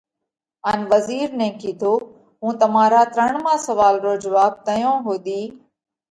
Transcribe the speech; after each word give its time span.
ان 0.69 0.79
وزِير 0.91 1.27
نئہ 1.39 1.49
ڪِيڌو: 1.61 1.93
هُون 2.41 2.53
تمارا 2.61 3.01
ترڻما 3.15 3.53
سوئال 3.65 3.95
رو 4.05 4.13
جواٻ 4.23 4.51
تئيون 4.65 4.97
ۿُوڌِي 5.05 5.41